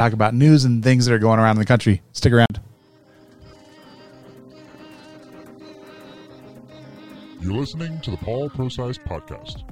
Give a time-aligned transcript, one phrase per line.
[0.00, 2.00] talk about news and things that are going around in the country.
[2.12, 2.58] Stick around.
[7.42, 9.62] You're listening to the Paul Prosise Podcast.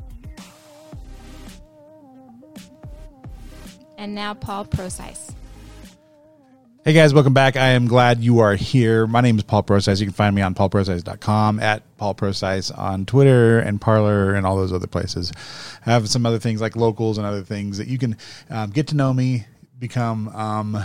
[3.96, 5.32] And now Paul Prosise.
[6.84, 7.56] Hey guys, welcome back.
[7.56, 9.06] I am glad you are here.
[9.06, 9.98] My name is Paul Prosise.
[9.98, 14.56] You can find me on paulprosise.com, at Paul Prosise on Twitter and Parler and all
[14.56, 15.32] those other places.
[15.86, 18.16] I have some other things like locals and other things that you can
[18.48, 19.46] um, get to know me,
[19.78, 20.84] become um,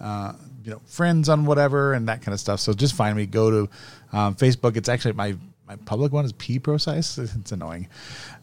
[0.00, 0.32] uh,
[0.64, 2.60] you know friends on whatever and that kind of stuff.
[2.60, 3.26] So just find me.
[3.26, 4.76] Go to um, Facebook.
[4.76, 5.36] It's actually my
[5.66, 7.18] my public one is P Prosise.
[7.36, 7.88] It's annoying.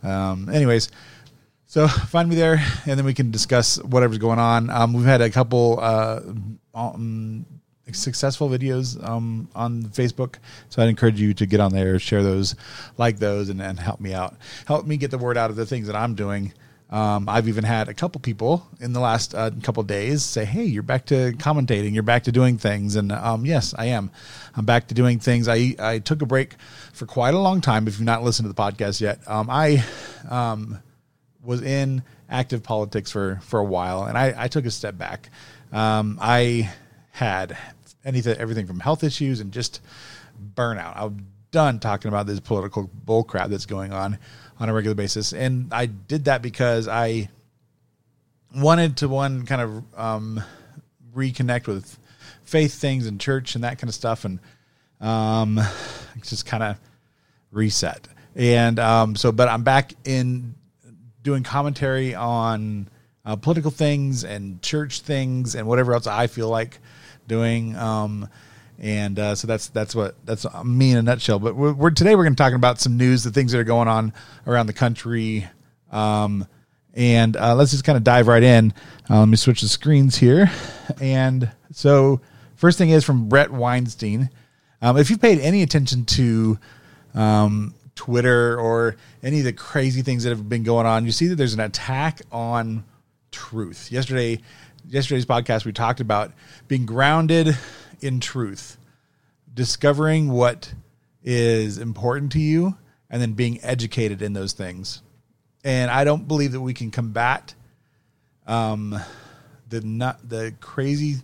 [0.03, 0.89] Um, anyways.
[1.65, 4.69] So find me there, and then we can discuss whatever's going on.
[4.69, 6.19] Um, we've had a couple uh,
[6.75, 7.45] um,
[7.93, 10.35] successful videos um, on Facebook,
[10.67, 12.55] so I'd encourage you to get on there, share those,
[12.97, 14.35] like those, and, and help me out.
[14.65, 16.51] Help me get the word out of the things that I'm doing.
[16.91, 20.65] Um, I've even had a couple people in the last uh, couple days say, "Hey,
[20.65, 21.93] you're back to commentating.
[21.93, 24.11] You're back to doing things." And um, yes, I am.
[24.55, 25.47] I'm back to doing things.
[25.47, 26.55] I I took a break
[26.91, 27.87] for quite a long time.
[27.87, 29.85] If you've not listened to the podcast yet, um, I
[30.29, 30.79] um,
[31.41, 35.29] was in active politics for for a while, and I, I took a step back.
[35.71, 36.69] Um, I
[37.11, 37.57] had
[38.03, 39.79] anything, everything from health issues and just
[40.55, 40.93] burnout.
[40.97, 44.17] I'm done talking about this political bullcrap that's going on
[44.61, 47.29] on a regular basis, and I did that because I
[48.55, 50.43] wanted to one kind of um,
[51.15, 51.97] reconnect with
[52.43, 54.39] faith things and church and that kind of stuff, and
[54.99, 55.59] um,
[56.21, 56.77] just kind of
[57.49, 58.07] reset.
[58.35, 60.53] And um, so, but I'm back in
[61.23, 62.87] doing commentary on
[63.25, 66.77] uh, political things and church things and whatever else I feel like
[67.27, 67.75] doing.
[67.75, 68.29] Um,
[68.81, 71.37] and uh, so that's that's what that's me in a nutshell.
[71.37, 73.63] But we're, we're today we're going to talk about some news, the things that are
[73.63, 74.11] going on
[74.47, 75.47] around the country.
[75.91, 76.47] Um,
[76.95, 78.73] and uh, let's just kind of dive right in.
[79.07, 80.51] Uh, let me switch the screens here.
[80.99, 82.21] And so,
[82.55, 84.31] first thing is from Bret Weinstein.
[84.81, 86.57] Um, if you've paid any attention to
[87.13, 91.27] um, Twitter or any of the crazy things that have been going on, you see
[91.27, 92.83] that there's an attack on
[93.31, 93.91] truth.
[93.91, 94.41] Yesterday,
[94.87, 96.33] yesterday's podcast, we talked about
[96.67, 97.55] being grounded
[98.01, 98.77] in truth,
[99.53, 100.73] discovering what
[101.23, 102.75] is important to you,
[103.09, 105.01] and then being educated in those things.
[105.63, 107.53] And I don't believe that we can combat
[108.47, 108.99] um,
[109.69, 111.17] the not the crazy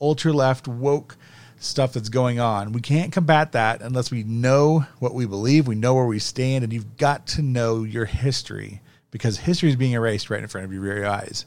[0.00, 1.16] ultra left woke
[1.58, 2.72] stuff that's going on.
[2.72, 6.64] We can't combat that unless we know what we believe, we know where we stand,
[6.64, 10.64] and you've got to know your history because history is being erased right in front
[10.64, 11.44] of your very eyes.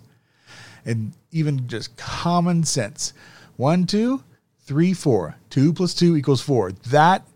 [0.85, 3.13] And even just common sense
[3.55, 4.23] one, two,
[4.66, 5.35] three, four.
[5.50, 6.72] Two plus two equals four.
[6.90, 7.28] That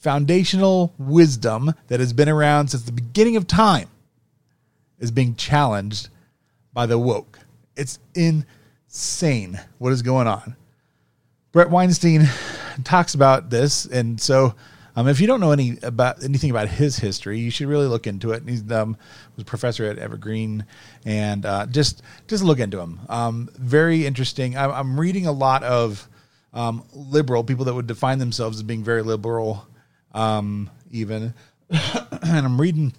[0.00, 3.88] foundational wisdom that has been around since the beginning of time
[4.98, 6.08] is being challenged
[6.72, 7.38] by the woke.
[7.76, 10.56] It's insane what is going on.
[11.52, 12.28] Bret Weinstein
[12.84, 14.54] talks about this, and so
[14.96, 18.06] um, if you don't know any about anything about his history, you should really look
[18.06, 18.42] into it.
[18.48, 18.96] He's um,
[19.36, 20.64] was a professor at Evergreen,
[21.04, 23.00] and uh, just just look into him.
[23.10, 24.56] Um, very interesting.
[24.56, 26.08] I, I'm reading a lot of
[26.54, 29.66] um, liberal people that would define themselves as being very liberal,
[30.14, 31.34] um, even,
[31.70, 32.94] and I'm reading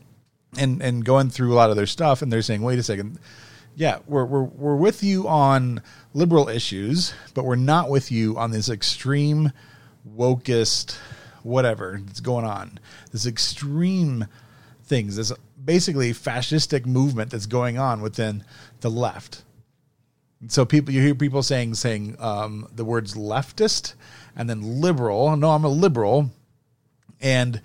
[0.56, 3.18] and and going through a lot of their stuff, and they're saying, "Wait a second,
[3.75, 5.81] yeah, we're we're we're with you on
[6.13, 9.52] liberal issues, but we're not with you on this extreme
[10.16, 10.96] wokest
[11.47, 12.80] whatever that's going on.
[13.12, 14.28] This extreme
[14.84, 15.31] things, this
[15.63, 18.44] basically fascistic movement that's going on within
[18.81, 19.44] the left.
[20.47, 23.96] So people, you hear people saying saying um, the words leftist
[24.36, 25.36] and then liberal.
[25.36, 26.30] No, I'm a liberal,
[27.19, 27.59] and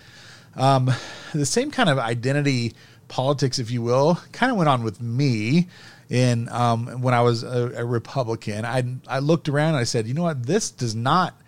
[0.56, 0.90] um,
[1.34, 2.72] the same kind of identity
[3.08, 5.68] politics, if you will, kind of went on with me
[6.08, 8.64] in um, when I was a, a, Republican.
[8.64, 11.38] I I looked around I said, you know what, this does not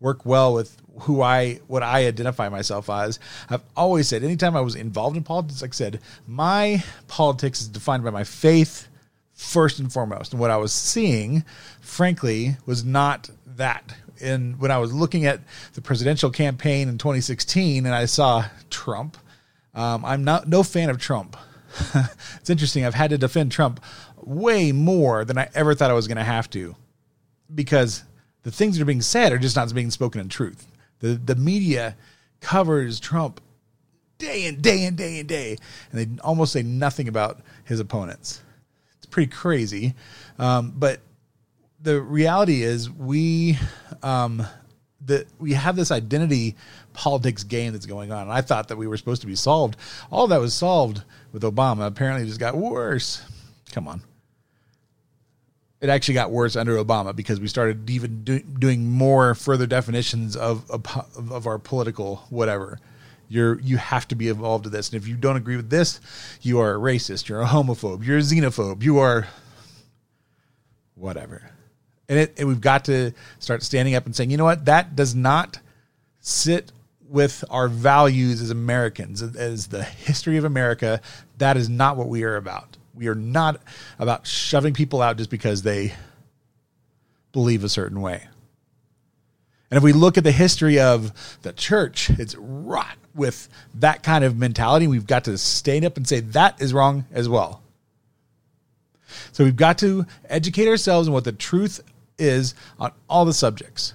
[0.00, 3.18] work well with who I what I identify myself as.
[3.48, 7.68] I've always said, anytime I was involved in politics, like I said, my politics is
[7.68, 8.88] defined by my faith
[9.34, 10.32] first and foremost.
[10.32, 11.44] And what I was seeing,
[11.80, 13.94] frankly, was not that.
[14.20, 15.40] And when I was looking at
[15.74, 19.16] the presidential campaign in 2016, and I saw Trump.
[19.72, 21.36] Um, I'm not no fan of Trump.
[22.36, 22.84] it's interesting.
[22.84, 23.80] I've had to defend Trump
[24.16, 26.76] way more than I ever thought I was going to have to
[27.54, 28.04] because
[28.42, 30.66] the things that are being said are just not being spoken in truth.
[31.00, 31.96] The, the media
[32.40, 33.40] covers Trump
[34.18, 35.56] day and day and day and day,
[35.90, 38.42] and they almost say nothing about his opponents.
[38.98, 39.94] It's pretty crazy.
[40.38, 41.00] Um, but
[41.82, 43.58] the reality is, we
[44.02, 44.46] um,
[45.06, 46.56] that we have this identity
[46.92, 48.22] politics game that's going on.
[48.22, 49.76] And I thought that we were supposed to be solved.
[50.10, 51.02] All that was solved
[51.32, 51.86] with Obama.
[51.86, 53.22] Apparently, it just got worse.
[53.72, 54.02] Come on.
[55.80, 60.36] It actually got worse under Obama because we started even do, doing more further definitions
[60.36, 60.84] of, of
[61.16, 62.78] of our political whatever.
[63.28, 66.00] You're you have to be involved in this, and if you don't agree with this,
[66.42, 67.28] you are a racist.
[67.28, 68.04] You're a homophobe.
[68.04, 68.82] You're a xenophobe.
[68.82, 69.28] You are
[70.96, 71.50] whatever.
[72.08, 74.96] And it and we've got to start standing up and saying, you know what, that
[74.96, 75.60] does not
[76.20, 76.72] sit
[77.08, 81.00] with our values as Americans, as the history of America.
[81.38, 82.76] That is not what we are about.
[82.94, 83.60] We are not
[83.98, 85.94] about shoving people out just because they
[87.32, 88.26] believe a certain way.
[89.70, 94.24] And if we look at the history of the church, it's wrought with that kind
[94.24, 94.88] of mentality.
[94.88, 97.62] We've got to stand up and say that is wrong as well.
[99.32, 101.80] So we've got to educate ourselves on what the truth
[102.18, 103.94] is on all the subjects.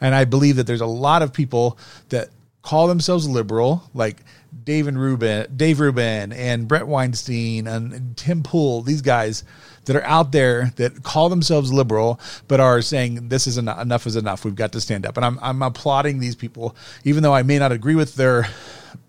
[0.00, 1.78] And I believe that there's a lot of people
[2.08, 2.30] that
[2.62, 4.16] call themselves liberal, like
[4.64, 9.44] Dave and Rubin, Dave Rubin and Bret Weinstein and Tim Pool, these guys
[9.86, 14.06] that are out there that call themselves liberal, but are saying this is enough, enough
[14.06, 14.44] is enough.
[14.44, 15.16] We've got to stand up.
[15.16, 18.46] And I'm, I'm applauding these people, even though I may not agree with their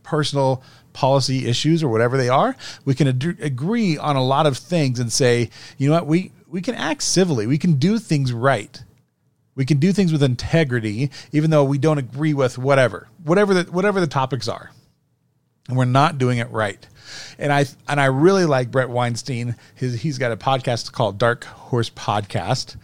[0.02, 0.64] personal
[0.94, 2.56] policy issues or whatever they are.
[2.86, 6.32] We can ad- agree on a lot of things and say, you know what, we,
[6.48, 7.48] we can act civilly.
[7.48, 8.82] We can do things right.
[9.56, 13.72] We can do things with integrity, even though we don't agree with whatever, whatever the,
[13.72, 14.72] whatever the topics are
[15.68, 16.86] and we're not doing it right.
[17.38, 19.56] And I and I really like Bret Weinstein.
[19.76, 22.78] His, he's got a podcast called Dark Horse Podcast,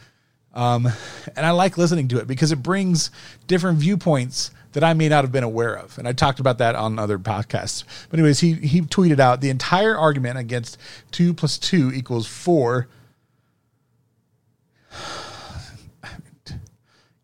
[0.54, 0.88] um,
[1.36, 3.12] and I like listening to it because it brings
[3.48, 5.98] different viewpoints that I may not have been aware of.
[5.98, 7.84] And I talked about that on other podcasts.
[8.10, 10.78] But anyways, he he tweeted out the entire argument against
[11.12, 12.88] two plus two equals four.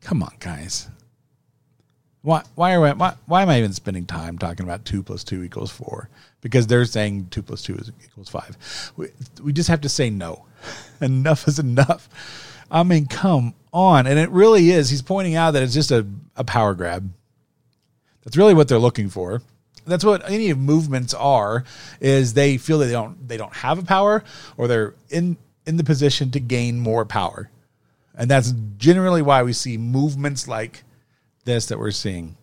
[0.01, 0.88] Come on, guys.
[2.25, 5.24] Why why are we, why, why am I even spending time talking about two plus
[5.24, 6.10] two equals four?
[6.42, 8.57] Because they're saying two plus two is equals five.
[8.98, 9.10] We,
[9.44, 10.48] we just have to say no.
[11.01, 12.10] enough is enough.
[12.72, 14.07] I mean, come on.
[14.07, 14.89] And it really is.
[14.89, 17.12] He's pointing out that it's just a, a power grab.
[18.24, 19.44] That's really what they're looking for.
[19.86, 21.63] That's what any movements are,
[22.01, 24.24] is they feel that they don't they don't have a power
[24.57, 25.38] or they're in
[25.68, 27.51] in the position to gain more power.
[28.16, 30.85] And that's generally why we see movements like
[31.46, 32.36] this that we're seeing.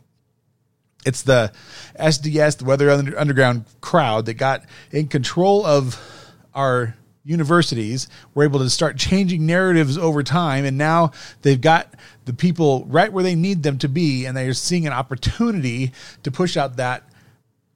[1.04, 1.52] It's the
[1.98, 6.00] SDS, the Weather Underground crowd that got in control of
[6.54, 8.08] our universities.
[8.34, 11.10] We're able to start changing narratives over time, and now
[11.42, 11.92] they've got
[12.24, 16.30] the people right where they need them to be, and they're seeing an opportunity to
[16.30, 17.02] push out that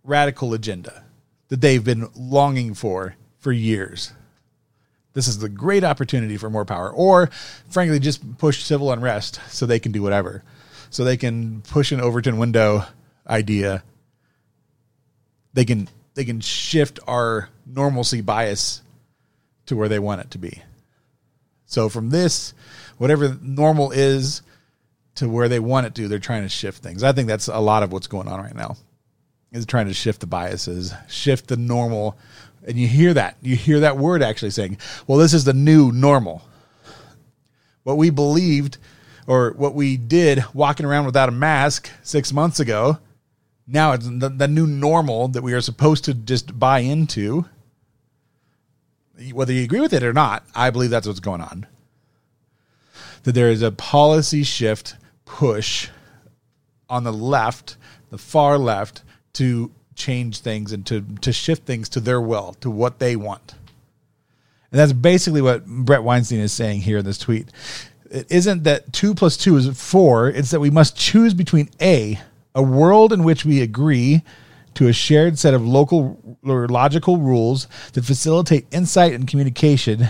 [0.05, 1.05] radical agenda
[1.49, 4.13] that they've been longing for for years.
[5.15, 7.31] This is the great opportunity for more power, or
[7.69, 10.45] frankly, just push civil unrest so they can do whatever
[10.91, 12.85] so they can push an Overton window
[13.29, 13.83] idea.
[15.53, 18.83] They can they can shift our normalcy bias
[19.67, 20.63] to where they want it to be.
[21.67, 22.55] So from this,
[22.97, 24.43] whatever normal is
[25.17, 27.03] to where they want it to, they're trying to shift things.
[27.03, 28.77] I think that's a lot of what's going on right now.
[29.53, 32.17] Is trying to shift the biases, shift the normal.
[32.67, 33.37] And you hear that.
[33.41, 36.43] You hear that word actually saying, well, this is the new normal.
[37.85, 38.79] What we believed
[39.27, 42.99] or what we did walking around without a mask six months ago.
[43.67, 47.47] Now it's the, the new normal that we are supposed to just buy into.
[49.33, 51.67] Whether you agree with it or not, I believe that's what's going on.
[53.25, 55.89] That there is a policy shift push
[56.89, 57.77] on the left,
[58.11, 59.03] the far left,
[59.35, 63.55] to change things and to, to shift things to their will, to what they want.
[64.71, 67.49] And that's basically what Bret Weinstein is saying here in this tweet
[68.11, 70.29] it isn't that two plus two is four.
[70.29, 72.21] It's that we must choose between A,
[72.55, 74.23] a world in which we agree
[74.75, 80.07] to a shared set of local or logical rules that facilitate insight and communication,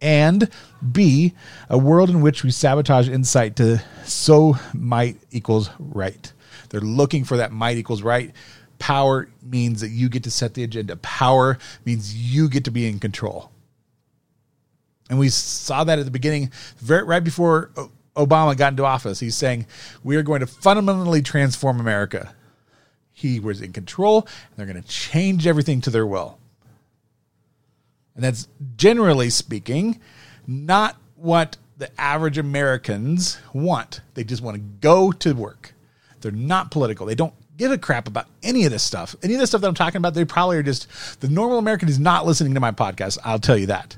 [0.00, 0.50] and
[0.90, 1.34] B,
[1.70, 6.32] a world in which we sabotage insight to so might equals right.
[6.70, 8.32] They're looking for that might equals right.
[8.80, 10.96] Power means that you get to set the agenda.
[10.96, 13.51] Power means you get to be in control.
[15.10, 17.70] And we saw that at the beginning, very, right before
[18.16, 19.20] Obama got into office.
[19.20, 19.66] He's saying,
[20.02, 22.34] We are going to fundamentally transform America.
[23.12, 26.38] He was in control, and they're going to change everything to their will.
[28.14, 30.00] And that's generally speaking
[30.46, 34.00] not what the average Americans want.
[34.14, 35.74] They just want to go to work.
[36.20, 37.06] They're not political.
[37.06, 39.16] They don't give a crap about any of this stuff.
[39.22, 41.88] Any of this stuff that I'm talking about, they probably are just the normal American
[41.88, 43.18] is not listening to my podcast.
[43.24, 43.96] I'll tell you that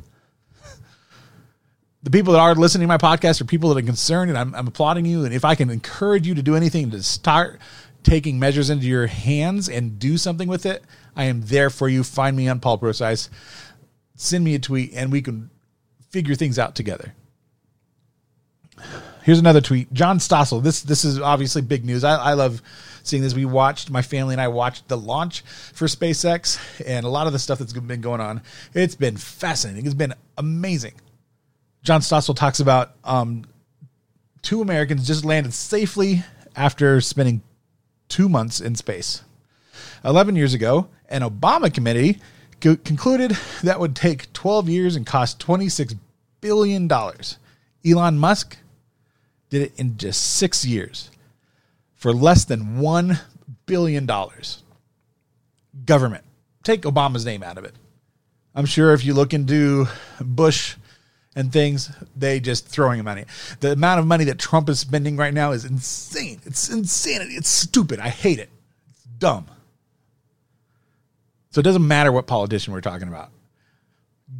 [2.04, 4.54] the people that are listening to my podcast are people that are concerned, and I'm,
[4.54, 5.24] I'm applauding you.
[5.24, 7.58] And if I can encourage you to do anything to start
[8.02, 10.84] taking measures into your hands and do something with it,
[11.16, 12.04] I am there for you.
[12.04, 13.30] Find me on Paul Prosise,
[14.16, 15.48] send me a tweet, and we can
[16.10, 17.14] figure things out together.
[19.22, 19.90] Here's another tweet.
[19.94, 20.62] John Stossel.
[20.62, 22.04] This this is obviously big news.
[22.04, 22.60] I, I love
[23.02, 23.32] seeing this.
[23.32, 25.40] We watched my family and I watched the launch
[25.72, 28.42] for SpaceX and a lot of the stuff that's been going on.
[28.74, 29.86] It's been fascinating.
[29.86, 30.94] It's been amazing.
[31.84, 33.44] John Stossel talks about um,
[34.40, 36.24] two Americans just landed safely
[36.56, 37.42] after spending
[38.08, 39.22] two months in space.
[40.02, 42.20] 11 years ago, an Obama committee
[42.62, 45.98] co- concluded that would take 12 years and cost $26
[46.40, 46.90] billion.
[46.90, 48.56] Elon Musk
[49.50, 51.10] did it in just six years
[51.94, 53.20] for less than $1
[53.66, 54.08] billion.
[55.84, 56.24] Government.
[56.62, 57.74] Take Obama's name out of it.
[58.54, 59.86] I'm sure if you look into
[60.18, 60.76] Bush
[61.36, 63.24] and things, they just throwing money.
[63.60, 66.40] The amount of money that Trump is spending right now is insane.
[66.44, 67.34] It's insanity.
[67.34, 67.98] It's stupid.
[67.98, 68.50] I hate it.
[68.90, 69.46] It's dumb.
[71.50, 73.30] So it doesn't matter what politician we're talking about.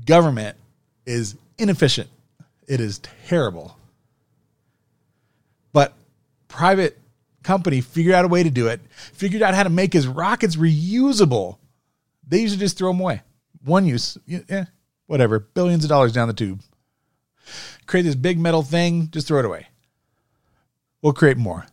[0.05, 0.57] Government
[1.07, 2.09] is inefficient.
[2.67, 3.77] It is terrible.
[5.73, 5.93] But
[6.49, 6.99] private
[7.43, 8.81] company figured out a way to do it,
[9.13, 11.59] figured out how to make his rockets reusable.
[12.27, 13.23] They to just throw them away.
[13.65, 14.65] One use, yeah,
[15.07, 16.61] whatever, billions of dollars down the tube.
[17.87, 19.69] Create this big metal thing, just throw it away.
[21.03, 21.67] We'll create more.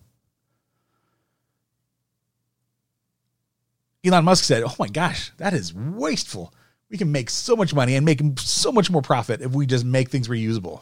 [4.04, 6.54] Elon Musk said, Oh my gosh, that is wasteful.
[6.90, 9.86] We can make so much money and make so much more profit if we just
[9.86, 10.82] make things reusable.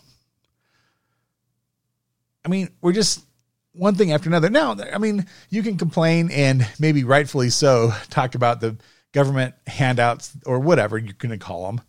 [2.44, 3.24] I mean, we're just
[3.74, 4.50] one thing after another.
[4.50, 8.78] Now, I mean, you can complain and maybe rightfully so talk about the
[9.12, 11.82] government handouts or whatever you're going to call them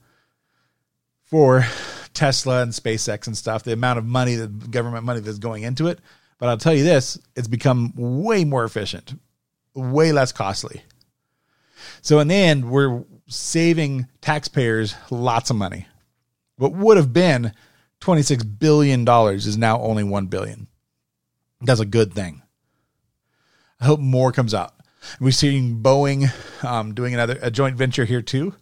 [1.25, 1.65] for
[2.15, 5.87] Tesla and SpaceX and stuff, the amount of money, the government money that's going into
[5.87, 6.01] it.
[6.39, 9.15] But I'll tell you this, it's become way more efficient,
[9.75, 10.83] way less costly.
[12.03, 15.87] So in the end, we're saving taxpayers lots of money.
[16.57, 17.53] What would have been
[18.01, 20.67] $26 billion is now only 1 billion.
[21.61, 22.43] That's a good thing.
[23.81, 24.75] I hope more comes out.
[25.21, 26.31] We're seeing Boeing
[26.65, 28.55] um, doing another a joint venture here too.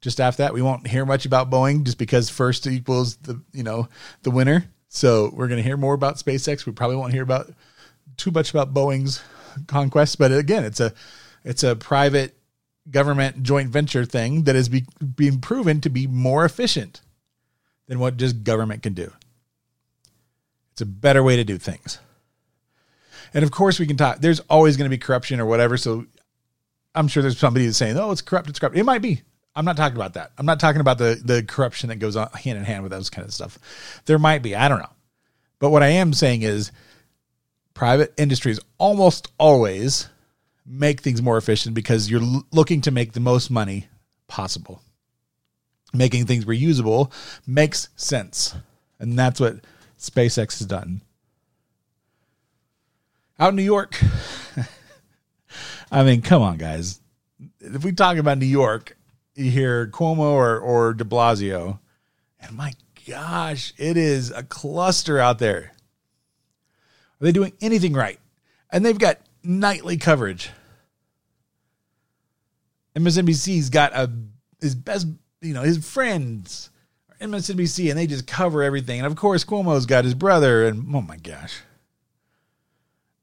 [0.00, 3.62] Just after that, we won't hear much about Boeing just because first equals the you
[3.62, 3.88] know
[4.22, 4.64] the winner.
[4.88, 6.66] So we're going to hear more about SpaceX.
[6.66, 7.50] We probably won't hear about
[8.16, 9.22] too much about Boeing's
[9.66, 10.92] conquest, but again, it's a
[11.44, 12.36] it's a private
[12.90, 17.02] government joint venture thing that is be, being proven to be more efficient
[17.86, 19.12] than what just government can do.
[20.72, 21.98] It's a better way to do things.
[23.34, 24.20] And of course, we can talk.
[24.20, 25.76] There's always going to be corruption or whatever.
[25.76, 26.06] So
[26.94, 28.48] I'm sure there's somebody that's saying, "Oh, it's corrupt.
[28.48, 29.22] It's corrupt." It might be.
[29.54, 30.32] I'm not talking about that.
[30.38, 33.10] I'm not talking about the the corruption that goes on hand in hand with those
[33.10, 33.58] kind of stuff.
[34.06, 34.54] There might be.
[34.54, 34.92] I don't know.
[35.58, 36.72] But what I am saying is,
[37.74, 40.08] private industries almost always
[40.64, 43.88] make things more efficient because you're looking to make the most money
[44.28, 44.82] possible.
[45.92, 47.12] Making things reusable
[47.46, 48.54] makes sense.
[49.00, 49.56] And that's what
[49.98, 51.02] SpaceX has done.
[53.38, 54.00] Out in New York,
[55.90, 57.00] I mean, come on, guys.
[57.60, 58.96] If we talk about New York,
[59.40, 61.78] you hear Cuomo or, or de Blasio,
[62.40, 62.74] and my
[63.08, 65.72] gosh, it is a cluster out there.
[67.20, 68.18] Are they doing anything right?
[68.70, 70.50] And they've got nightly coverage.
[72.96, 74.10] MSNBC's got a
[74.60, 75.06] his best,
[75.40, 76.70] you know, his friends
[77.10, 78.98] are MSNBC, and they just cover everything.
[78.98, 81.60] And of course, Cuomo's got his brother, and oh my gosh,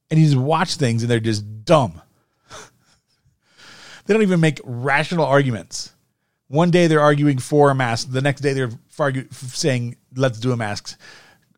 [0.09, 2.01] and you just watch things, and they're just dumb.
[4.05, 5.93] they don't even make rational arguments.
[6.47, 10.51] One day they're arguing for a mask, the next day they're argue, saying let's do
[10.51, 10.97] a mask.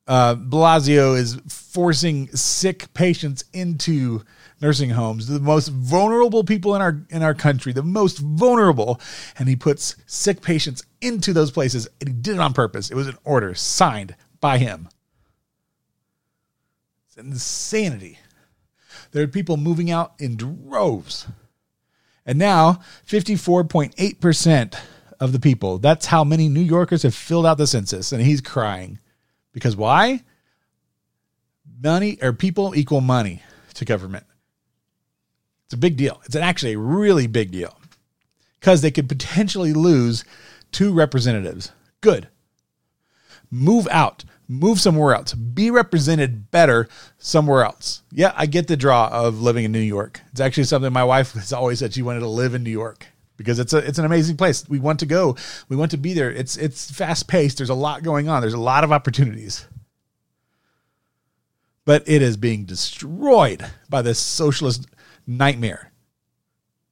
[0.07, 4.23] Uh, Blasio is forcing sick patients into
[4.59, 8.99] nursing homes, the most vulnerable people in our in our country, the most vulnerable,
[9.37, 12.89] and he puts sick patients into those places, and he did it on purpose.
[12.89, 14.89] It was an order signed by him.
[17.07, 18.17] It's insanity.
[19.11, 21.27] There are people moving out in droves.
[22.29, 24.79] And now, 54.8%
[25.19, 28.11] of the people, that's how many New Yorkers have filled out the census.
[28.11, 28.99] And he's crying.
[29.51, 30.21] Because why?
[31.83, 33.41] Money or people equal money
[33.73, 34.27] to government.
[35.65, 36.21] It's a big deal.
[36.25, 37.75] It's actually a really big deal
[38.59, 40.23] because they could potentially lose
[40.71, 41.71] two representatives.
[42.01, 42.27] Good.
[43.51, 44.23] Move out.
[44.47, 45.33] Move somewhere else.
[45.33, 46.87] Be represented better
[47.17, 48.01] somewhere else.
[48.11, 50.21] Yeah, I get the draw of living in New York.
[50.31, 53.05] It's actually something my wife has always said she wanted to live in New York
[53.37, 54.67] because it's a it's an amazing place.
[54.67, 55.35] We want to go.
[55.69, 56.31] We want to be there.
[56.31, 57.57] It's it's fast paced.
[57.57, 58.41] There's a lot going on.
[58.41, 59.65] There's a lot of opportunities.
[61.85, 64.87] But it is being destroyed by this socialist
[65.25, 65.91] nightmare.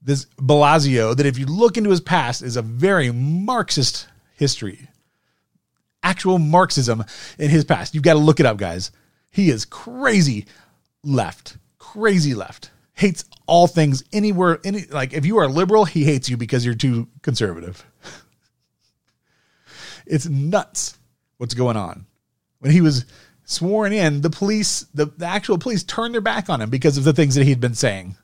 [0.02, 4.88] This Blasio, that if you look into his past, is a very Marxist history.
[6.08, 7.04] Actual Marxism
[7.38, 7.94] in his past.
[7.94, 8.92] You've got to look it up, guys.
[9.30, 10.46] He is crazy
[11.04, 12.72] left, crazy left.
[12.94, 14.60] Hates all things anywhere.
[14.64, 17.86] Any like if you are liberal, he hates you because you're too conservative.
[20.08, 20.98] it's nuts
[21.38, 22.06] what's going on.
[22.60, 23.06] When he was
[23.44, 27.04] sworn in, the police, the, the actual police, turned their back on him because of
[27.04, 28.18] the things that he'd been saying.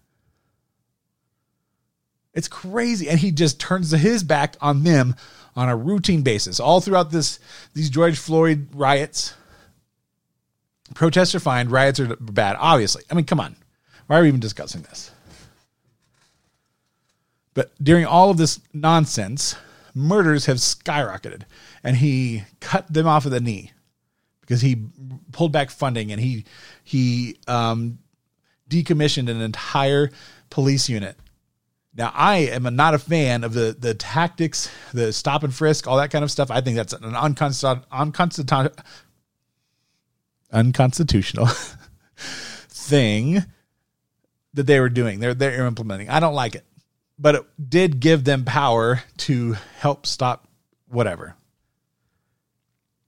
[2.34, 5.16] It's crazy, and he just turns his back on them
[5.56, 7.40] on a routine basis all throughout this
[7.74, 9.34] these George Floyd riots.
[10.94, 12.56] Protests are fine, riots are bad.
[12.60, 13.56] Obviously, I mean, come on,
[14.08, 15.12] why are we even discussing this?
[17.54, 19.56] But during all of this nonsense,
[19.94, 21.44] murders have skyrocketed,
[21.84, 23.72] and he cut them off at the knee
[24.42, 24.86] because he
[25.32, 26.46] pulled back funding and he
[26.84, 28.00] he um,
[28.70, 30.12] decommissioned an entire
[30.50, 31.18] police unit.
[31.96, 35.98] Now I am not a fan of the the tactics, the stop and frisk, all
[35.98, 36.50] that kind of stuff.
[36.50, 37.86] I think that's an unconstitutional
[40.52, 41.48] unconstitutional
[42.68, 43.44] thing
[44.54, 45.20] that they were doing.
[45.20, 46.10] They're they're implementing.
[46.10, 46.66] I don't like it,
[47.20, 50.48] but it did give them power to help stop
[50.88, 51.36] whatever.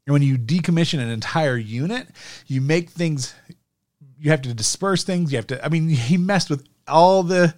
[0.05, 2.07] And when you decommission an entire unit,
[2.45, 3.33] you make things,
[4.19, 5.31] you have to disperse things.
[5.31, 7.55] You have to, I mean, he messed with all the,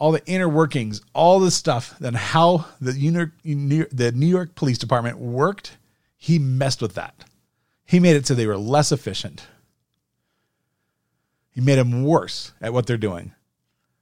[0.00, 2.94] all the inner workings, all the stuff, then how the
[3.44, 5.76] New the New York Police Department worked.
[6.16, 7.24] He messed with that.
[7.84, 9.46] He made it so they were less efficient.
[11.52, 13.32] He made them worse at what they're doing.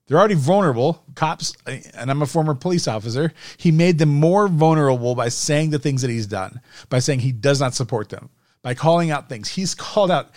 [0.06, 1.02] They're already vulnerable.
[1.14, 5.78] Cops, and I'm a former police officer, he made them more vulnerable by saying the
[5.78, 8.30] things that he's done, by saying he does not support them,
[8.62, 9.48] by calling out things.
[9.48, 10.30] He's called out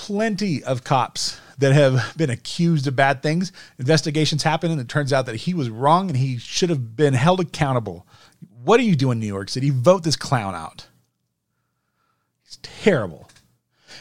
[0.00, 3.52] plenty of cops that have been accused of bad things.
[3.78, 7.12] Investigations happen, and it turns out that he was wrong and he should have been
[7.12, 8.06] held accountable.
[8.64, 9.68] What are you doing, New York City?
[9.68, 10.86] Vote this clown out.
[12.44, 13.28] He's terrible.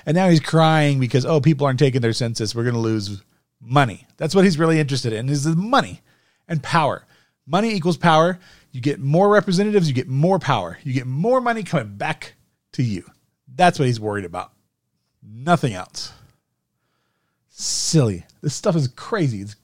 [0.06, 2.56] And now he's crying because, oh, people aren't taking their census.
[2.56, 3.22] We're going to lose
[3.60, 4.08] money.
[4.16, 6.00] That's what he's really interested in is the money
[6.48, 7.06] and power.
[7.46, 8.40] Money equals power.
[8.72, 10.78] You get more representatives, you get more power.
[10.82, 12.36] You get more money coming back
[12.74, 13.04] to you.
[13.54, 14.54] That's what he's worried about.
[15.22, 16.14] Nothing else.
[17.50, 18.26] Silly.
[18.42, 19.42] This stuff is crazy.
[19.42, 19.56] It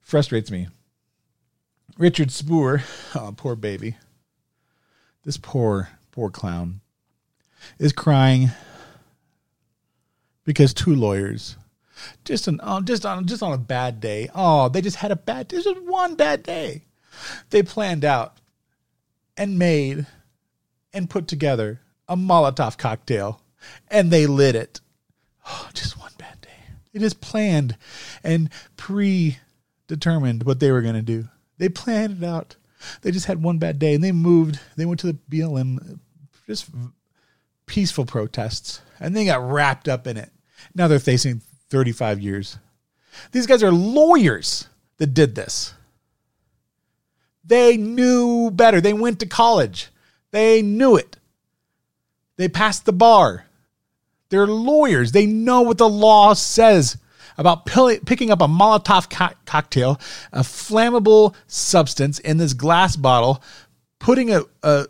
[0.00, 0.68] frustrates me.
[1.98, 2.82] Richard Spoor,
[3.14, 3.96] oh, poor baby.
[5.24, 6.80] This poor, poor clown
[7.78, 8.50] is crying
[10.44, 11.56] because two lawyers
[12.24, 14.28] just an oh, just on just on a bad day.
[14.34, 15.48] Oh, they just had a bad.
[15.48, 16.84] This was one bad day.
[17.50, 18.38] They planned out
[19.36, 20.06] and made
[20.92, 23.40] and put together a Molotov cocktail,
[23.88, 24.80] and they lit it.
[25.46, 26.48] Oh, just one bad day.
[26.92, 27.76] They just planned
[28.22, 31.28] and predetermined what they were going to do.
[31.58, 32.56] They planned it out.
[33.02, 34.58] They just had one bad day, and they moved.
[34.76, 35.98] They went to the BLM,
[36.46, 36.70] just
[37.66, 40.30] peaceful protests, and they got wrapped up in it.
[40.74, 42.58] Now they're facing 35 years.
[43.32, 44.68] These guys are lawyers
[44.98, 45.74] that did this.
[47.44, 48.80] They knew better.
[48.80, 49.88] They went to college.
[50.30, 51.16] They knew it.
[52.36, 53.46] They passed the bar.
[54.30, 55.12] They're lawyers.
[55.12, 56.96] They know what the law says
[57.36, 60.00] about picking up a Molotov co- cocktail,
[60.32, 63.42] a flammable substance in this glass bottle,
[63.98, 64.86] putting a, a,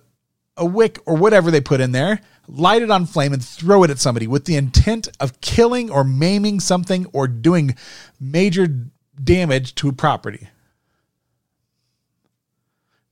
[0.56, 3.90] a wick or whatever they put in there, light it on flame, and throw it
[3.90, 7.74] at somebody with the intent of killing or maiming something or doing
[8.18, 8.66] major
[9.22, 10.48] damage to property.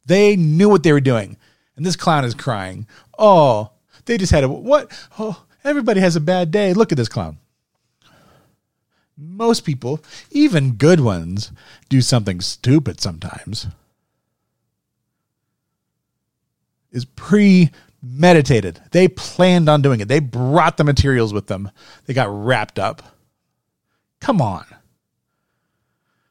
[0.04, 1.36] They knew what they were doing.
[1.76, 2.86] And this clown is crying.
[3.18, 3.70] Oh,
[4.06, 4.90] they just had a what?
[5.18, 6.72] Oh, everybody has a bad day.
[6.72, 7.38] Look at this clown.
[9.16, 10.00] Most people,
[10.30, 11.52] even good ones,
[11.88, 13.66] do something stupid sometimes.
[16.90, 17.70] Is pre
[18.02, 18.80] meditated.
[18.92, 20.08] They planned on doing it.
[20.08, 21.70] They brought the materials with them.
[22.06, 23.02] They got wrapped up.
[24.20, 24.64] Come on.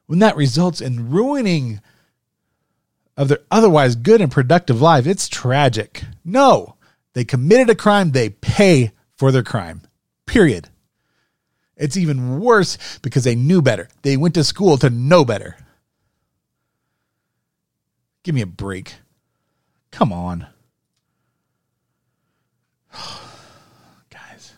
[0.06, 1.80] When that results in ruining
[3.16, 6.04] of their otherwise good and productive life, it's tragic.
[6.24, 6.76] No,
[7.12, 9.82] they committed a crime, they pay for their crime.
[10.24, 10.68] Period.
[11.76, 13.88] It's even worse because they knew better.
[14.02, 15.56] They went to school to know better.
[18.22, 18.94] Give me a break.
[19.90, 20.46] Come on.
[24.10, 24.54] Guys,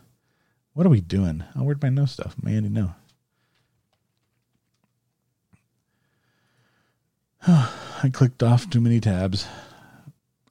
[0.74, 1.44] what are we doing?
[1.56, 2.36] Oh, where'd my no stuff?
[2.40, 2.94] My Andy Ngo.
[7.46, 9.46] I clicked off too many tabs.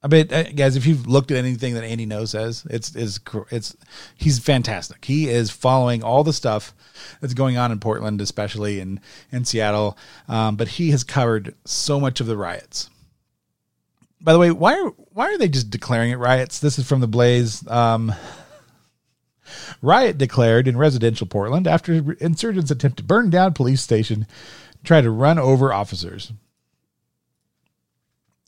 [0.02, 3.20] I bet, uh, guys, if you've looked at anything that Andy Ngo says, it's it's
[3.52, 3.76] it's
[4.16, 5.04] he's fantastic.
[5.04, 6.74] He is following all the stuff
[7.20, 9.98] that's going on in Portland, especially in in Seattle.
[10.28, 12.90] Um, but he has covered so much of the riots
[14.22, 16.60] by the way, why are why are they just declaring it riots?
[16.60, 17.66] This is from the Blaze.
[17.68, 18.14] Um,
[19.82, 24.28] riot declared in residential Portland after insurgents attempt to burn down police station,
[24.84, 26.32] try to run over officers.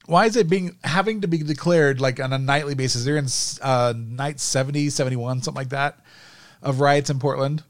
[0.05, 3.05] Why is it being having to be declared like on a nightly basis?
[3.05, 3.27] They're in
[3.61, 5.99] uh, night 70, 71, something like that
[6.61, 7.63] of riots in Portland.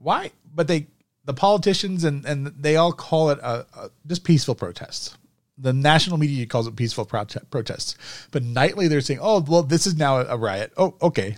[0.00, 0.32] Why?
[0.54, 0.86] But they,
[1.24, 5.16] the politicians and, and they all call it a, a just peaceful protests.
[5.56, 7.96] The national media calls it peaceful prote- protests.
[8.30, 10.72] But nightly they're saying, oh, well, this is now a riot.
[10.76, 11.36] Oh, okay.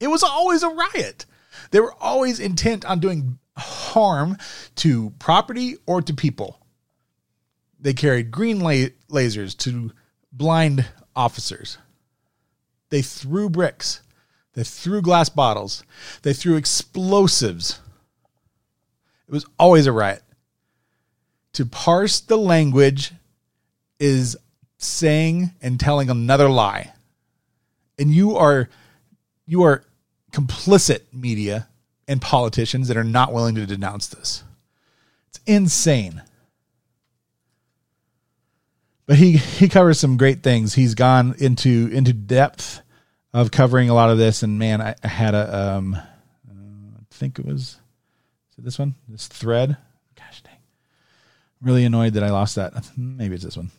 [0.00, 1.26] It was always a riot.
[1.70, 4.36] They were always intent on doing harm
[4.76, 6.65] to property or to people.
[7.86, 9.92] They carried green la- lasers to
[10.32, 11.78] blind officers.
[12.90, 14.00] They threw bricks.
[14.54, 15.84] They threw glass bottles.
[16.22, 17.78] They threw explosives.
[19.28, 20.24] It was always a riot.
[21.52, 23.12] To parse the language
[24.00, 24.36] is
[24.78, 26.92] saying and telling another lie.
[28.00, 28.68] And you are
[29.46, 29.84] you are
[30.32, 31.68] complicit media
[32.08, 34.42] and politicians that are not willing to denounce this.
[35.28, 36.24] It's insane.
[39.06, 40.74] But he he covers some great things.
[40.74, 42.82] He's gone into into depth
[43.32, 46.00] of covering a lot of this, and man, I, I had a um, uh,
[46.50, 47.78] I think it was
[48.58, 49.76] it this one, this thread.
[50.16, 50.58] Gosh dang,
[51.62, 52.72] really annoyed that I lost that.
[52.96, 53.70] Maybe it's this one.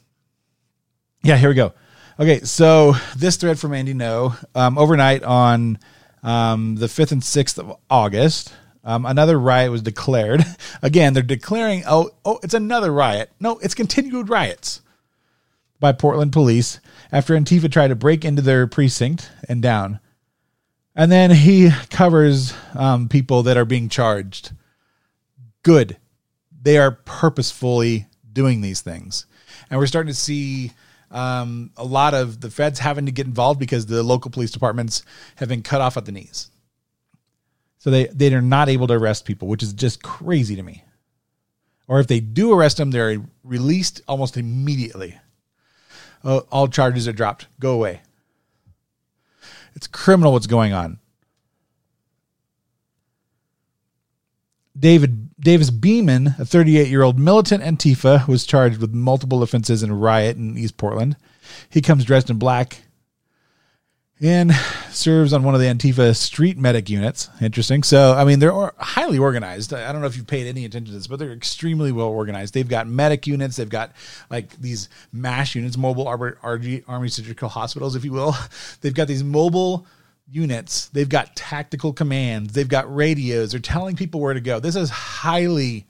[1.24, 1.74] Yeah, here we go.
[2.20, 5.78] Okay, so this thread from Andy Ngo um, overnight on
[6.24, 8.54] um, the fifth and sixth of August.
[8.84, 10.46] Um, another riot was declared.
[10.82, 13.30] Again, they're declaring, oh, oh, it's another riot.
[13.42, 14.82] No, it's continued riots
[15.80, 16.80] by Portland police
[17.12, 20.00] after Antifa tried to break into their precinct and down.
[20.96, 24.52] And then he covers um, people that are being charged.
[25.62, 25.98] Good.
[26.60, 29.28] They are purposefully doing these things.
[29.70, 30.72] And we're starting to see
[31.12, 35.04] um, a lot of the feds having to get involved because the local police departments
[35.36, 36.50] have been cut off at the knees.
[37.78, 40.84] So they, they are not able to arrest people, which is just crazy to me.
[41.88, 45.18] Or if they do arrest them, they're released almost immediately
[46.24, 47.48] oh, all charges are dropped.
[47.60, 48.02] Go away.
[49.76, 51.00] It's criminal what's going on.
[54.78, 59.90] David Davis Beeman, a 38 year old militant Antifa, was charged with multiple offenses in
[59.90, 61.16] a riot in East Portland.
[61.70, 62.82] He comes dressed in black
[64.20, 64.52] and
[64.90, 67.30] serves on one of the Antifa street medic units.
[67.40, 67.84] Interesting.
[67.84, 69.74] So, I mean, they're highly organized.
[69.74, 72.54] I don't know if you've paid any attention to this, but they're extremely well organized.
[72.54, 73.58] They've got medic units.
[73.58, 73.92] They've got
[74.30, 78.36] like these MASH units, mobile army surgical hospitals, if you will.
[78.82, 79.86] They've got these mobile
[80.30, 80.88] units.
[80.88, 82.54] They've got tactical commands.
[82.54, 83.52] They've got radios.
[83.52, 84.60] They're telling people where to go.
[84.60, 85.86] This is highly,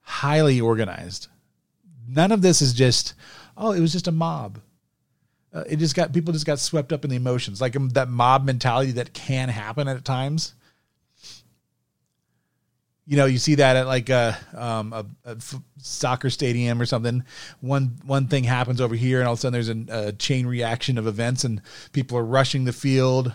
[0.00, 1.28] highly organized.
[2.08, 3.14] None of this is just,
[3.56, 4.58] oh, it was just a mob
[5.54, 8.08] uh, it just got people just got swept up in the emotions, like um, that
[8.08, 10.54] mob mentality that can happen at times.
[13.04, 16.86] You know, you see that at like a, um, a, a f- soccer stadium or
[16.86, 17.24] something.
[17.60, 20.46] One one thing happens over here, and all of a sudden there's a, a chain
[20.46, 21.60] reaction of events, and
[21.92, 23.34] people are rushing the field.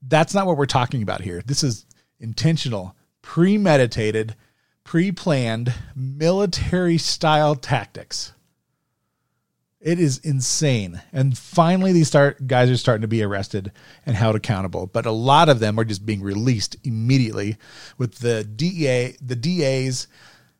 [0.00, 1.42] That's not what we're talking about here.
[1.44, 1.84] This is
[2.18, 4.36] intentional, premeditated,
[4.84, 8.32] pre-planned military style tactics
[9.82, 11.02] it is insane.
[11.12, 13.72] And finally, these start guys are starting to be arrested
[14.06, 14.86] and held accountable.
[14.86, 17.56] But a lot of them are just being released immediately,
[17.98, 20.06] with the DEA, the DAs,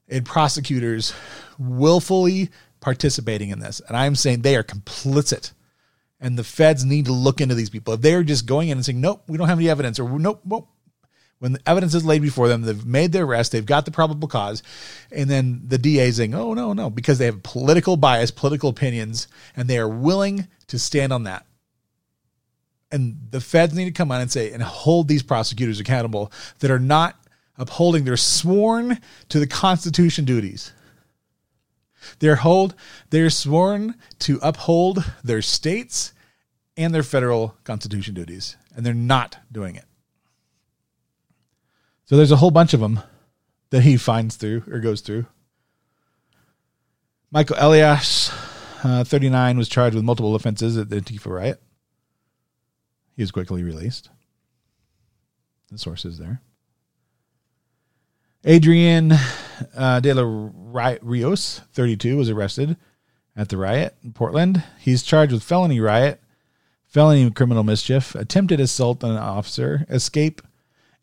[0.08, 1.14] and prosecutors
[1.58, 3.80] willfully participating in this.
[3.87, 5.52] And I'm saying they are complicit.
[6.20, 7.94] And the feds need to look into these people.
[7.94, 10.42] If they're just going in and saying, "Nope, we don't have any evidence," or "Nope,
[10.44, 10.68] nope,
[11.42, 14.28] when the evidence is laid before them, they've made their arrest, they've got the probable
[14.28, 14.62] cause,
[15.11, 18.70] and then the DA is saying, oh, no, no, because they have political bias, political
[18.70, 19.26] opinions,
[19.57, 21.44] and they are willing to stand on that.
[22.92, 26.70] And the feds need to come on and say, and hold these prosecutors accountable that
[26.70, 27.16] are not
[27.59, 30.72] upholding their sworn to the Constitution duties.
[32.20, 32.76] They're hold,
[33.11, 36.12] they're sworn to uphold their states
[36.76, 39.87] and their federal constitution duties, and they're not doing it.
[42.12, 43.01] So there's a whole bunch of them
[43.70, 45.25] that he finds through or goes through.
[47.31, 48.31] Michael Elias,
[48.85, 51.62] uh, 39, was charged with multiple offenses at the Antifa riot.
[53.16, 54.11] He was quickly released.
[55.70, 56.42] The source is there.
[58.44, 59.14] Adrian
[59.75, 60.51] uh, De La
[61.01, 62.77] Rios, 32, was arrested
[63.35, 64.62] at the riot in Portland.
[64.79, 66.20] He's charged with felony riot,
[66.85, 70.42] felony criminal mischief, attempted assault on an officer, escape,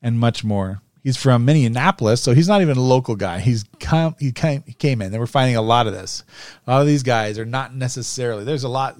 [0.04, 0.84] and much more.
[1.02, 3.40] He's from Minneapolis, so he's not even a local guy.
[3.40, 5.14] He's come, he came he came in.
[5.14, 6.24] And we're finding a lot of this.
[6.68, 8.44] A lot of these guys are not necessarily.
[8.44, 8.98] There's a lot.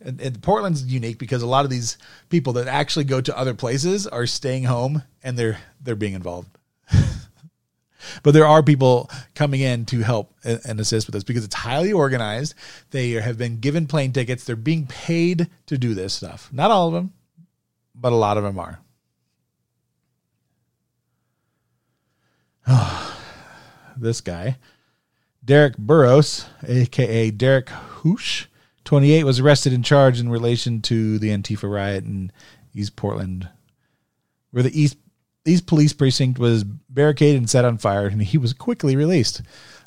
[0.00, 1.98] And, and Portland's unique because a lot of these
[2.30, 6.48] people that actually go to other places are staying home and they're they're being involved.
[8.22, 11.92] but there are people coming in to help and assist with this because it's highly
[11.92, 12.54] organized.
[12.92, 14.44] They have been given plane tickets.
[14.44, 16.48] They're being paid to do this stuff.
[16.50, 17.12] Not all of them,
[17.94, 18.80] but a lot of them are.
[23.96, 24.58] this guy,
[25.44, 28.46] Derek Burrows, aka Derek Hoosh,
[28.84, 32.30] 28, was arrested and charged in relation to the Antifa riot in
[32.74, 33.48] East Portland,
[34.50, 34.96] where the East
[35.44, 39.42] East Police Precinct was barricaded and set on fire, and he was quickly released.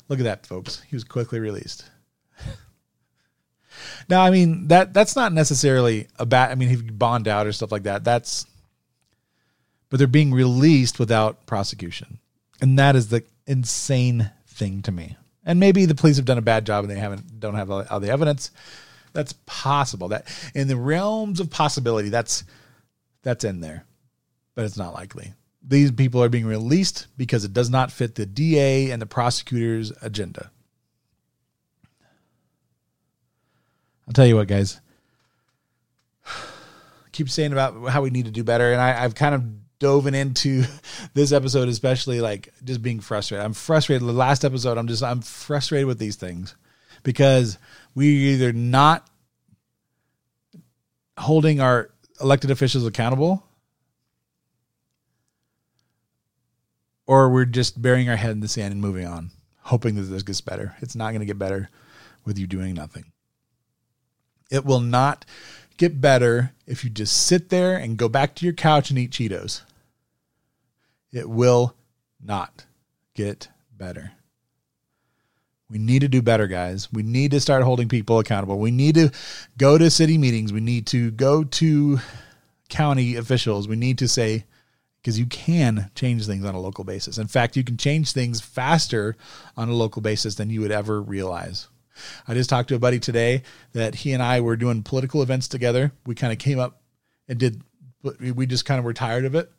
[0.08, 0.82] Look at that, folks.
[0.88, 1.84] He was quickly released.
[4.08, 6.50] now, I mean that that's not necessarily a bad.
[6.50, 8.46] I mean, you bond out or stuff like that, that's.
[9.88, 12.18] But they're being released without prosecution.
[12.60, 15.16] And that is the insane thing to me.
[15.44, 18.00] And maybe the police have done a bad job and they haven't don't have all
[18.00, 18.50] the evidence.
[19.12, 20.08] That's possible.
[20.08, 22.44] That in the realms of possibility, that's
[23.22, 23.84] that's in there.
[24.54, 25.34] But it's not likely.
[25.62, 29.92] These people are being released because it does not fit the DA and the prosecutor's
[30.00, 30.50] agenda.
[34.06, 34.80] I'll tell you what, guys.
[37.12, 39.42] keep saying about how we need to do better, and I, I've kind of
[39.78, 40.64] dove into
[41.14, 43.44] this episode, especially like just being frustrated.
[43.44, 44.06] I'm frustrated.
[44.06, 46.54] The last episode, I'm just I'm frustrated with these things
[47.02, 47.58] because
[47.94, 49.08] we're either not
[51.18, 53.46] holding our elected officials accountable
[57.06, 59.30] or we're just burying our head in the sand and moving on,
[59.62, 60.74] hoping that this gets better.
[60.80, 61.70] It's not going to get better
[62.24, 63.12] with you doing nothing.
[64.50, 65.24] It will not
[65.76, 69.10] get better if you just sit there and go back to your couch and eat
[69.10, 69.62] Cheetos.
[71.16, 71.74] It will
[72.22, 72.66] not
[73.14, 74.12] get better.
[75.70, 76.92] We need to do better, guys.
[76.92, 78.58] We need to start holding people accountable.
[78.58, 79.10] We need to
[79.56, 80.52] go to city meetings.
[80.52, 82.00] We need to go to
[82.68, 83.66] county officials.
[83.66, 84.44] We need to say,
[85.00, 87.16] because you can change things on a local basis.
[87.16, 89.16] In fact, you can change things faster
[89.56, 91.68] on a local basis than you would ever realize.
[92.28, 95.48] I just talked to a buddy today that he and I were doing political events
[95.48, 95.92] together.
[96.04, 96.82] We kind of came up
[97.26, 97.62] and did,
[98.20, 99.50] we just kind of were tired of it.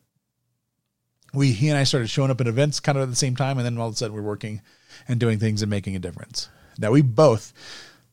[1.32, 3.58] We, he and I started showing up at events kind of at the same time.
[3.58, 4.62] And then all of a sudden we're working
[5.06, 6.48] and doing things and making a difference.
[6.78, 7.52] Now we both,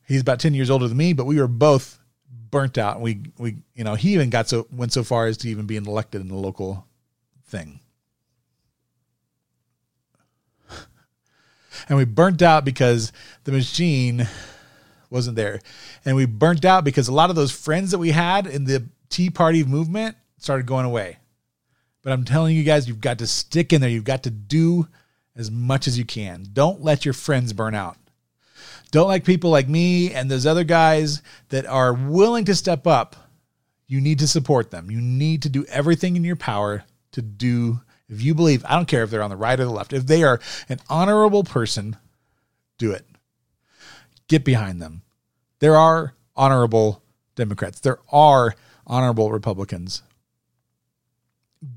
[0.06, 1.98] he's about 10 years older than me, but we were both
[2.50, 3.00] burnt out.
[3.00, 5.86] We, we, you know, he even got so, went so far as to even being
[5.86, 6.86] elected in the local
[7.46, 7.80] thing.
[11.88, 13.12] and we burnt out because
[13.44, 14.28] the machine
[15.10, 15.60] wasn't there.
[16.04, 18.84] And we burnt out because a lot of those friends that we had in the
[19.08, 21.18] Tea Party movement started going away.
[22.06, 23.90] But I'm telling you guys, you've got to stick in there.
[23.90, 24.86] You've got to do
[25.34, 26.46] as much as you can.
[26.52, 27.96] Don't let your friends burn out.
[28.92, 33.16] Don't like people like me and those other guys that are willing to step up.
[33.88, 34.88] You need to support them.
[34.88, 38.86] You need to do everything in your power to do if you believe, I don't
[38.86, 40.38] care if they're on the right or the left, if they are
[40.68, 41.96] an honorable person,
[42.78, 43.04] do it.
[44.28, 45.02] Get behind them.
[45.58, 47.02] There are honorable
[47.34, 48.54] Democrats, there are
[48.86, 50.02] honorable Republicans.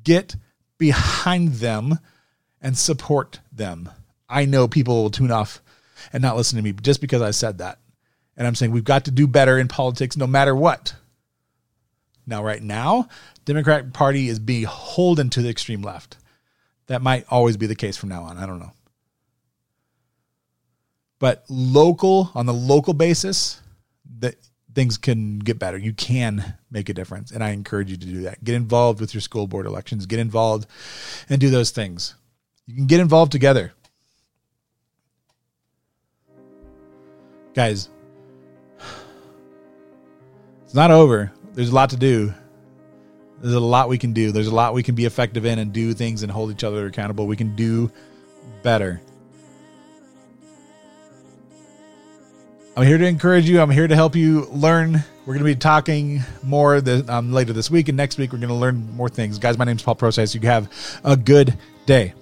[0.04, 0.36] Get
[0.78, 2.00] behind them
[2.62, 3.89] and support them.
[4.28, 5.62] I know people will tune off
[6.13, 7.80] and not listen to me just because I said that.
[8.38, 10.96] And I'm saying we've got to do better in politics no matter what.
[12.26, 13.10] Now, right now,
[13.46, 16.18] Democratic Party is beholden to the extreme left.
[16.88, 18.38] That might always be the case from now on.
[18.38, 18.72] I don't know.
[21.18, 23.60] But local, on the local basis,
[24.20, 24.36] that
[24.73, 25.77] things can get better.
[25.77, 27.32] You can make a difference.
[27.32, 28.43] And I encourage you to do that.
[28.43, 30.05] Get involved with your school board elections.
[30.05, 30.67] Get involved
[31.29, 32.15] and do those things.
[32.65, 33.73] You can get involved together.
[37.53, 37.89] Guys,
[40.63, 41.32] it's not over.
[41.53, 42.34] There's a lot to do.
[43.41, 44.32] There's a lot we can do.
[44.32, 46.86] There's a lot we can be effective in and do things and hold each other
[46.86, 47.25] accountable.
[47.25, 47.91] We can do
[48.62, 49.01] better.
[52.77, 53.60] I'm here to encourage you.
[53.60, 55.03] I'm here to help you learn.
[55.25, 58.49] We're going to be talking more um, later this week, and next week we're going
[58.49, 59.38] to learn more things.
[59.38, 60.34] Guys, my name is Paul Prosise.
[60.34, 60.71] You have
[61.03, 62.13] a good day.